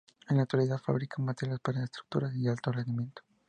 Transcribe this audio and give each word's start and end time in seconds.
En 0.27 0.35
la 0.37 0.41
actualidad 0.41 0.79
fabrica 0.79 1.21
materiales 1.21 1.59
para 1.59 1.83
estructuras 1.83 2.33
y 2.35 2.41
de 2.45 2.49
alto 2.49 2.71
rendimiento. 2.71 3.21